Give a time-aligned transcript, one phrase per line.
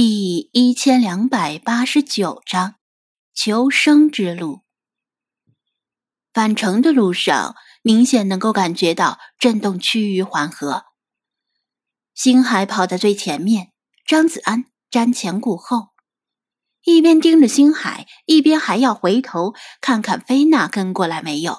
[0.00, 2.76] 第一千两百八十九章
[3.34, 4.60] 求生之路。
[6.32, 10.84] 返程的路上，明显能够感觉到震动趋于缓和。
[12.14, 13.72] 星海跑在最前面，
[14.06, 15.88] 张子安瞻前顾后，
[16.84, 21.58] 一边盯着星海，一边还要回头看看菲娜跟过来没有，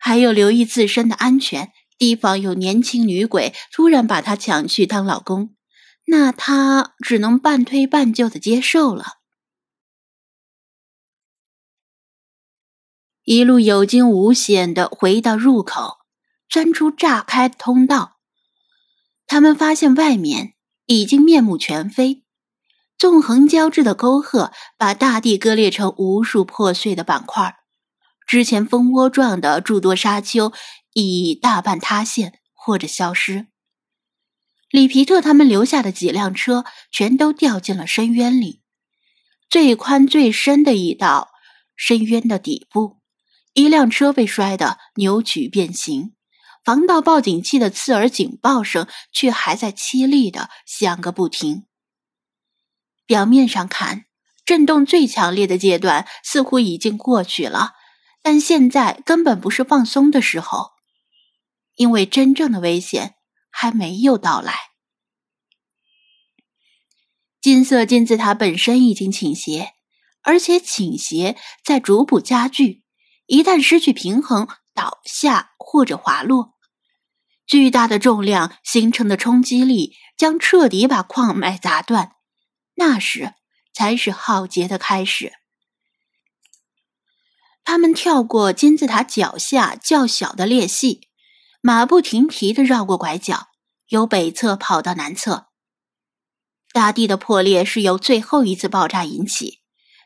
[0.00, 5.54] 还有留意自身的安全，提防有年轻女鬼突然把他抢去当老公。
[6.04, 9.18] 那他只能半推半就的接受了。
[13.24, 15.98] 一路有惊无险的回到入口，
[16.48, 18.18] 钻出炸开的通道。
[19.26, 20.54] 他们发现外面
[20.86, 22.24] 已经面目全非，
[22.98, 27.56] 纵横交织的沟壑把大地割裂成无数破碎的板块。
[28.26, 30.52] 之前蜂窝状的诸多沙丘
[30.92, 33.51] 已大半塌陷或者消失。
[34.72, 38.62] 里皮特他们留下的几辆车全都掉进了深渊里，
[39.50, 41.28] 最宽最深的一道
[41.76, 42.98] 深渊的底部，
[43.52, 46.14] 一辆车被摔得扭曲变形，
[46.64, 51.66] 防盗报警器的刺耳警报声却还在凄厉的响个不停。
[53.04, 54.06] 表面上看，
[54.46, 57.72] 震动最强烈的阶段似乎已经过去了，
[58.22, 60.70] 但现在根本不是放松的时候，
[61.76, 63.16] 因为真正的危险。
[63.52, 64.52] 还没有到来。
[67.40, 69.74] 金色金字塔本身已经倾斜，
[70.22, 72.82] 而且倾斜在逐步加剧。
[73.26, 76.54] 一旦失去平衡，倒下或者滑落，
[77.46, 82.12] 巨大的重量形成的冲击力将彻底把矿脉砸断。
[82.74, 83.34] 那时
[83.72, 85.32] 才是浩劫的开始。
[87.64, 91.08] 他们跳过金字塔脚下较小的裂隙。
[91.64, 93.46] 马不停蹄地绕过拐角，
[93.86, 95.46] 由北侧跑到南侧。
[96.72, 99.60] 大地的破裂是由最后一次爆炸引起，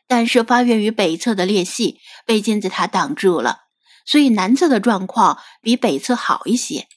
[0.05, 3.61] 但是发源于北侧的裂隙被金字塔挡住了，
[4.05, 6.87] 所以南侧的状况比北侧好一些。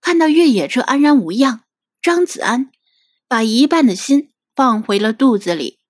[0.00, 1.64] 看到越野车安然无恙，
[2.00, 2.70] 张子安
[3.28, 5.80] 把一半的心放回了肚子里。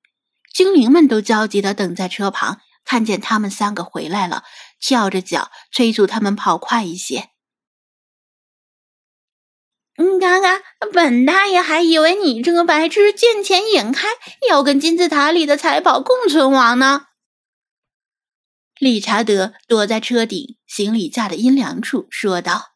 [0.53, 2.61] 精灵们都焦急地等在车旁。
[2.85, 4.43] 看见他们三个回来了，
[4.83, 7.31] 跳着脚催促他们跑快一些。
[9.97, 10.61] 嗯，刚刚
[10.93, 14.09] 本大爷还以为你这个白痴见钱眼开，
[14.49, 17.07] 要跟金字塔里的财宝共存亡呢。
[18.79, 22.73] 理查德躲在车顶行李架的阴凉处说道：“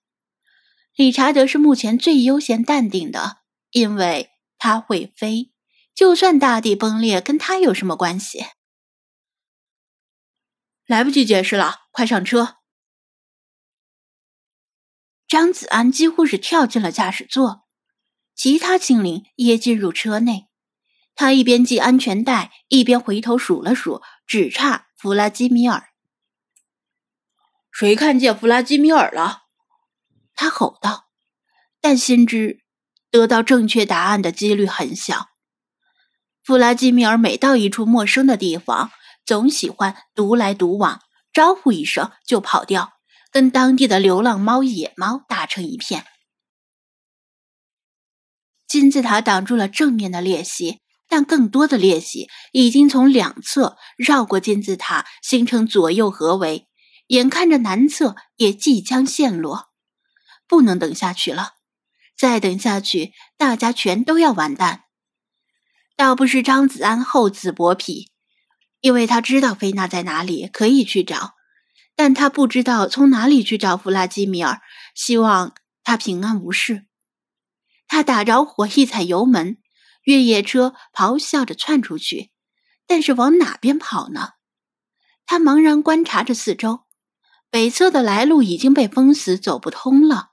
[0.94, 3.38] 理查德是目前最悠闲淡定的，
[3.72, 5.50] 因为他会飞，
[5.94, 8.44] 就算大地崩裂，跟他有什么关系？”
[10.86, 12.58] 来不及解释了，快上车！
[15.26, 17.66] 张子安几乎是跳进了驾驶座，
[18.36, 20.46] 其他精灵也进入车内。
[21.16, 25.88] 他一边系安全带，一边回头数了数，只差弗拉基米尔。
[27.72, 29.46] 谁看见弗拉基米尔了？
[30.36, 31.08] 他吼道，
[31.80, 32.62] 但心知
[33.10, 35.30] 得到正确答案的几率很小。
[36.44, 38.92] 弗拉基米尔每到一处陌生的地方。
[39.26, 42.92] 总喜欢独来独往，招呼一声就跑掉，
[43.30, 46.06] 跟当地的流浪猫、野猫打成一片。
[48.68, 56.68] 金字塔挡住了正面的裂隙，但更多的裂隙已经从两侧绕过金字塔，形成左右合围。
[57.08, 59.68] 眼看着南侧也即将陷落，
[60.48, 61.54] 不能等下去了。
[62.16, 64.84] 再等下去，大家全都要完蛋。
[65.96, 68.10] 倒不是张子安厚此薄彼。
[68.86, 71.34] 因为他知道菲娜在哪里，可以去找，
[71.96, 74.60] 但他不知道从哪里去找弗拉基米尔。
[74.94, 76.86] 希望他平安无事。
[77.88, 79.58] 他打着火，一踩油门，
[80.04, 82.30] 越野车咆哮着窜出去。
[82.86, 84.34] 但是往哪边跑呢？
[85.26, 86.82] 他茫然观察着四周，
[87.50, 90.30] 北侧的来路已经被封死，走不通了。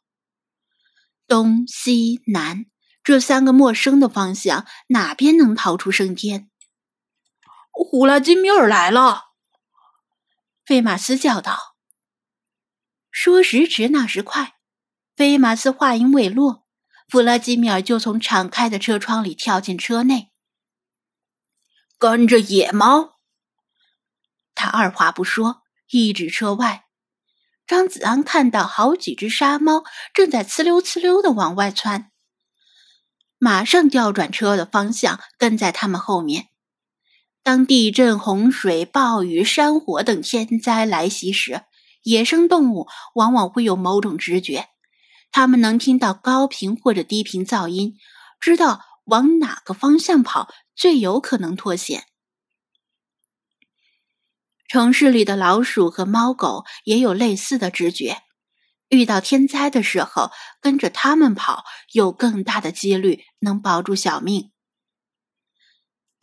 [1.28, 2.68] 东西南
[3.04, 6.52] 这三个陌生的方向，哪边能逃出升天？
[7.76, 9.32] 胡拉基米尔来了，
[10.64, 11.76] 菲马斯叫道。
[13.10, 14.56] 说时迟，那时快，
[15.16, 16.66] 菲马斯话音未落，
[17.08, 20.32] 弗拉基米尔就从敞开的车窗里跳进车内。
[21.98, 23.20] 跟着野猫，
[24.54, 26.86] 他二话不说，一指车外。
[27.66, 29.84] 张子安看到好几只沙猫
[30.14, 32.12] 正在呲溜呲溜的往外窜，
[33.40, 36.50] 马上调转车的方向，跟在他们后面。
[37.44, 41.64] 当地震、洪水、暴雨、山火等天灾来袭时，
[42.04, 44.70] 野生动物往往会有某种直觉，
[45.30, 47.98] 它们能听到高频或者低频噪音，
[48.40, 52.06] 知道往哪个方向跑最有可能脱险。
[54.70, 58.24] 城市里的老鼠和猫狗也有类似的直觉，
[58.88, 60.32] 遇到天灾的时候，
[60.62, 64.53] 跟着他们跑，有更大的几率能保住小命。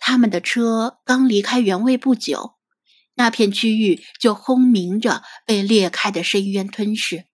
[0.01, 2.55] 他们的车刚离开原位不久，
[3.15, 7.27] 那片区域就轰鸣着被裂开的深渊吞噬。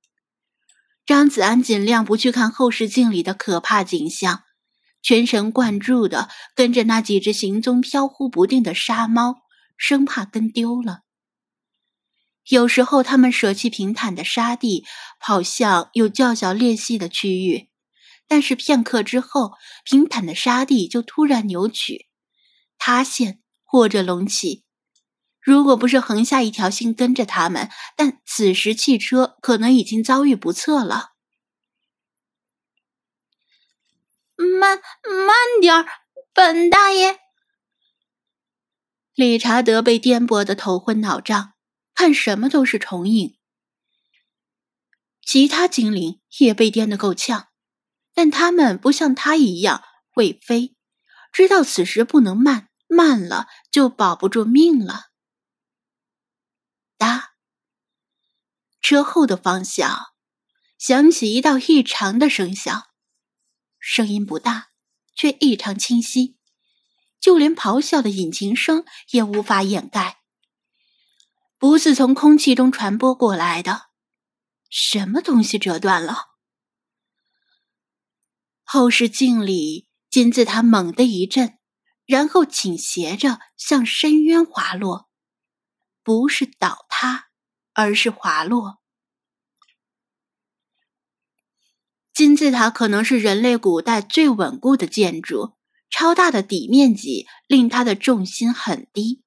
[1.07, 4.43] 张子安尽量不去看后视镜里的可怕景象，
[5.01, 9.37] 全神贯注的跟着那几只行踪飘忽不定的沙猫，
[9.79, 11.03] 生怕跟丢了。
[12.49, 14.85] 有时候，他们舍弃平坦的沙地，
[15.21, 17.69] 跑向有较小裂隙的区域，
[18.27, 19.53] 但是片刻之后，
[19.85, 22.06] 平坦的沙地就突然扭曲、
[22.79, 24.65] 塌陷或者隆起。
[25.41, 31.13] 如果不是横下一条心跟着他们，但此时汽车可能已经遭遇不测了。
[34.37, 35.87] 慢慢点儿，
[36.33, 37.19] 本大爷！
[39.15, 41.55] 理查德被颠簸的头昏脑胀。
[41.99, 43.39] 看什么都是重影，
[45.23, 47.49] 其他精灵也被颠得够呛，
[48.13, 50.76] 但他们不像他一样会飞，
[51.37, 55.11] 知道此时不能慢，慢了就保不住命了。
[56.97, 57.35] 哒，
[58.81, 60.15] 车后的方向
[60.79, 62.85] 响起一道异常的声响，
[63.79, 64.71] 声音不大，
[65.15, 66.39] 却异常清晰，
[67.21, 70.23] 就连咆哮的引擎声也无法掩盖。
[71.59, 73.91] 不是从空气中传播过来的，
[74.71, 76.31] 什么东西折断了？
[78.63, 79.86] 后视镜里
[80.17, 81.59] 金字塔猛地一震，
[82.07, 85.11] 然后倾斜着向深渊滑落，
[86.03, 87.27] 不是倒塌，
[87.75, 88.79] 而是滑落。
[92.15, 95.53] 金字塔可能是人类古代最稳固的建筑，
[95.91, 99.23] 超大的底面积令它的重心很低。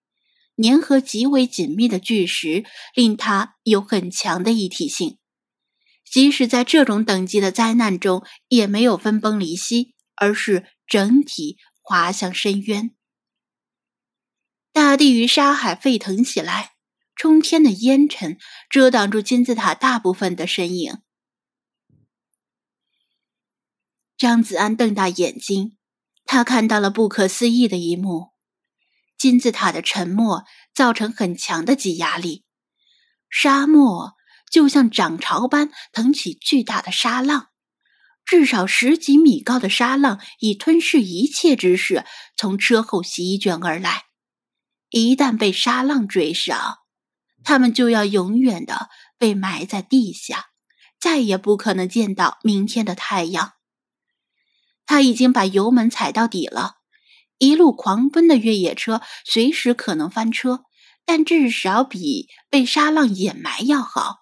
[0.58, 2.66] 粘合极为紧密的巨石，
[2.96, 5.20] 令它有很强的一体性。
[6.04, 12.96] 即使在这种等级的灾难中，也没有分崩离析，而是整体滑向深渊。
[14.74, 16.74] 大地与沙海沸腾起来，
[17.16, 18.38] 冲天的烟尘
[18.70, 20.98] 遮挡住金字塔大部分的身影。
[24.18, 25.78] 张子安瞪大眼睛，
[26.26, 28.34] 他看到了不可思议的一幕。
[29.18, 32.46] 金字塔的沉没造成很强的挤压力，
[33.30, 34.14] 沙漠
[34.50, 37.49] 就像涨潮般腾起巨大的沙浪，
[38.30, 42.06] 至少十几米高的沙浪以吞噬一切之势
[42.38, 44.04] 从车后席卷而来。
[44.92, 46.78] 一旦被沙浪追上，
[47.44, 50.46] 他们就要永远的被埋在地下，
[51.02, 53.54] 再也不可能见到明天的太阳。
[54.86, 56.76] 他已经把油门踩到底了。
[57.40, 60.66] 一路狂奔的越野车随时可能翻车，
[61.04, 64.18] 但至少比被沙浪掩埋要好。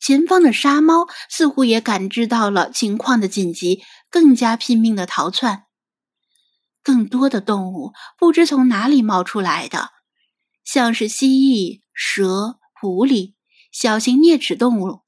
[0.00, 5.64] 前方的沙猫似乎也感知到了情况的紧急，更加拼命的逃窜。
[6.82, 9.90] 更多的动物不知从哪里冒出来的，
[10.64, 13.34] 像是蜥蜴、蛇、狐狸、
[13.72, 15.00] 小型啮齿动物，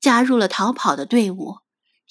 [0.00, 1.58] 加入了逃跑的队伍。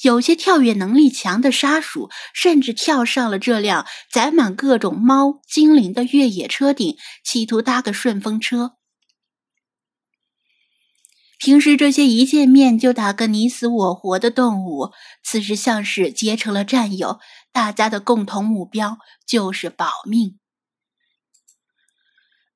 [0.04, 6.96] 有些跳跃能力强的沙鼠甚至跳上了这辆载满各种猫精灵的越野车顶，
[7.26, 8.76] 企图搭个顺风车。
[11.38, 14.92] 平时这些一见面就打个你死我活的动物，
[15.24, 17.20] 此时像是结成了战友，
[17.52, 20.40] 大家的共同目标就是保命。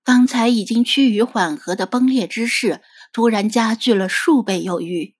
[0.04, 2.82] 刚才已经趋于缓和的崩裂之势，
[3.14, 5.16] 突然加剧了数倍有余。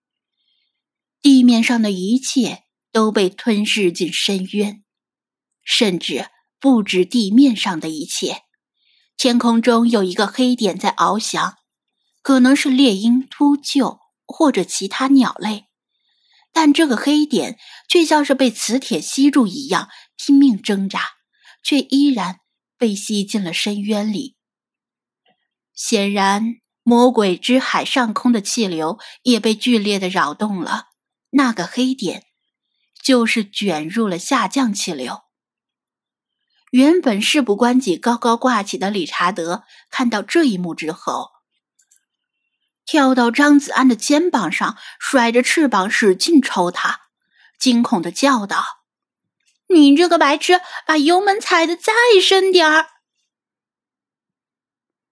[1.22, 4.82] 地面上的一切都被吞噬进深渊，
[5.62, 6.26] 甚至
[6.58, 8.42] 不止地面上的一切。
[9.16, 11.54] 天空中有一个黑点在翱翔，
[12.22, 15.66] 可能是猎鹰、秃鹫或者其他鸟类，
[16.52, 21.00] 但这个黑点却像是被磁铁吸住一样拼命挣扎，
[21.62, 22.40] 却依然
[22.78, 24.36] 被吸进了深渊里。
[25.74, 30.86] 显然，魔鬼之海上空的气流也被剧烈的扰动了。
[31.30, 32.24] 那个黑点，
[33.02, 35.22] 就是卷入了下降气流。
[36.70, 41.31] 原本事不关己、高高挂起的理查德，看到这一幕之后，
[42.92, 47.00] 跳到张子安的肩膀上，甩着翅膀使劲抽他，
[47.58, 48.62] 惊恐的叫道
[49.72, 52.88] ：“你这个白痴，把油门踩得再深点儿！”